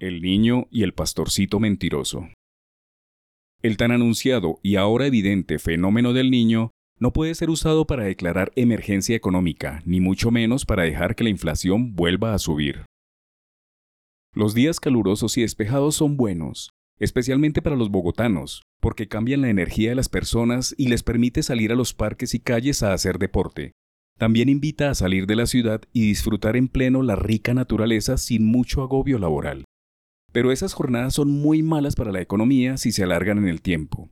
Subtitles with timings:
[0.00, 2.28] El niño y el pastorcito mentiroso.
[3.62, 8.52] El tan anunciado y ahora evidente fenómeno del niño no puede ser usado para declarar
[8.54, 12.84] emergencia económica, ni mucho menos para dejar que la inflación vuelva a subir.
[14.32, 16.70] Los días calurosos y despejados son buenos,
[17.00, 21.72] especialmente para los bogotanos, porque cambian la energía de las personas y les permite salir
[21.72, 23.72] a los parques y calles a hacer deporte.
[24.16, 28.46] También invita a salir de la ciudad y disfrutar en pleno la rica naturaleza sin
[28.46, 29.64] mucho agobio laboral.
[30.32, 34.10] Pero esas jornadas son muy malas para la economía si se alargan en el tiempo,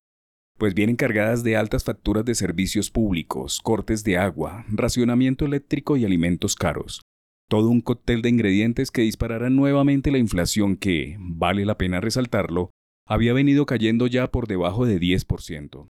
[0.59, 6.05] pues vienen cargadas de altas facturas de servicios públicos, cortes de agua, racionamiento eléctrico y
[6.05, 7.02] alimentos caros.
[7.48, 12.70] Todo un cóctel de ingredientes que dispararán nuevamente la inflación que, vale la pena resaltarlo,
[13.06, 15.87] había venido cayendo ya por debajo de 10%.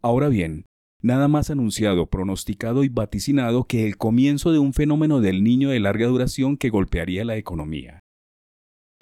[0.00, 0.64] Ahora bien,
[1.02, 5.80] nada más anunciado, pronosticado y vaticinado que el comienzo de un fenómeno del niño de
[5.80, 8.00] larga duración que golpearía la economía.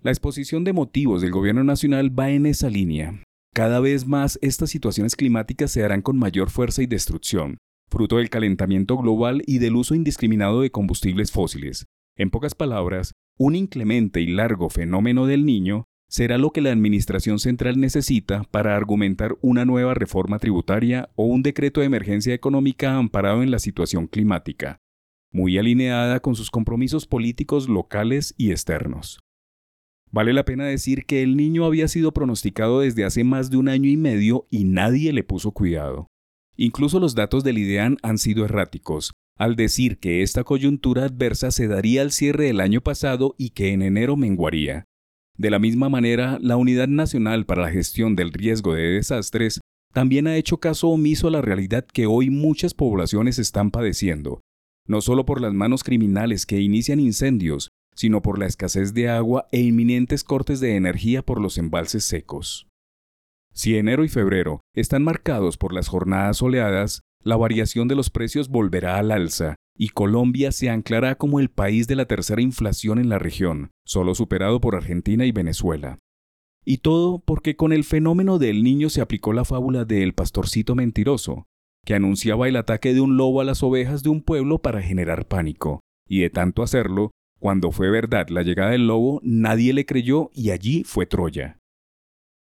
[0.05, 3.23] La exposición de motivos del Gobierno Nacional va en esa línea.
[3.55, 7.56] Cada vez más estas situaciones climáticas se harán con mayor fuerza y destrucción,
[7.89, 11.87] fruto del calentamiento global y del uso indiscriminado de combustibles fósiles.
[12.19, 17.39] En pocas palabras, un inclemente y largo fenómeno del niño será lo que la Administración
[17.39, 23.43] Central necesita para argumentar una nueva reforma tributaria o un decreto de emergencia económica amparado
[23.43, 24.77] en la situación climática,
[25.33, 29.25] muy alineada con sus compromisos políticos locales y externos.
[30.15, 33.69] Vale la pena decir que el niño había sido pronosticado desde hace más de un
[33.69, 36.06] año y medio y nadie le puso cuidado.
[36.56, 41.67] Incluso los datos del IDEAN han sido erráticos, al decir que esta coyuntura adversa se
[41.67, 44.84] daría al cierre del año pasado y que en enero menguaría.
[45.37, 49.61] De la misma manera, la Unidad Nacional para la Gestión del Riesgo de Desastres
[49.93, 54.43] también ha hecho caso omiso a la realidad que hoy muchas poblaciones están padeciendo,
[54.87, 59.47] no solo por las manos criminales que inician incendios, sino por la escasez de agua
[59.53, 62.69] e inminentes cortes de energía por los embalses secos.
[63.53, 68.49] Si enero y febrero están marcados por las jornadas soleadas, la variación de los precios
[68.49, 73.09] volverá al alza y Colombia se anclará como el país de la tercera inflación en
[73.09, 75.99] la región, solo superado por Argentina y Venezuela.
[76.65, 81.47] Y todo porque con el fenómeno del niño se aplicó la fábula del pastorcito mentiroso,
[81.84, 85.26] que anunciaba el ataque de un lobo a las ovejas de un pueblo para generar
[85.26, 87.11] pánico, y de tanto hacerlo,
[87.44, 91.59] cuando fue verdad la llegada del lobo, nadie le creyó y allí fue Troya.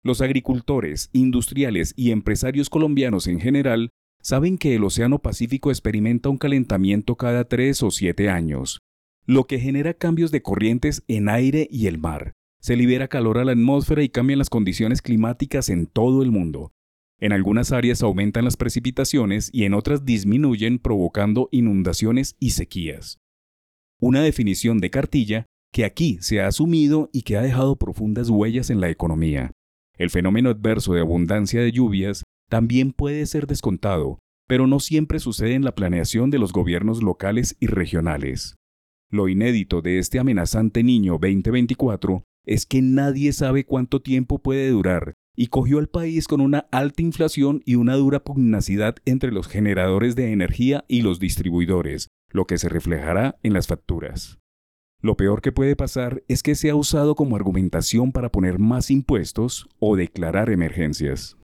[0.03, 6.39] Los agricultores, industriales y empresarios colombianos en general saben que el Océano Pacífico experimenta un
[6.39, 8.79] calentamiento cada tres o siete años,
[9.27, 12.33] lo que genera cambios de corrientes en aire y el mar.
[12.59, 16.71] Se libera calor a la atmósfera y cambian las condiciones climáticas en todo el mundo.
[17.19, 23.19] En algunas áreas aumentan las precipitaciones y en otras disminuyen provocando inundaciones y sequías.
[24.01, 28.69] Una definición de cartilla que aquí se ha asumido y que ha dejado profundas huellas
[28.69, 29.51] en la economía.
[29.97, 35.53] El fenómeno adverso de abundancia de lluvias también puede ser descontado, pero no siempre sucede
[35.53, 38.55] en la planeación de los gobiernos locales y regionales.
[39.11, 45.13] Lo inédito de este amenazante niño 2024 es que nadie sabe cuánto tiempo puede durar
[45.35, 50.15] y cogió al país con una alta inflación y una dura pugnacidad entre los generadores
[50.15, 54.39] de energía y los distribuidores, lo que se reflejará en las facturas.
[55.01, 59.69] Lo peor que puede pasar es que sea usado como argumentación para poner más impuestos
[59.79, 61.38] o declarar emergencias.